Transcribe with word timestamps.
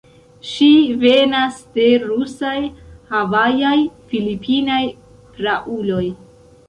Ŝi 0.51 0.67
venas 1.03 1.59
de 1.75 1.85
rusaj, 2.07 2.55
havajaj, 3.11 3.75
filipinaj 4.15 4.83
prauloj. 5.37 6.05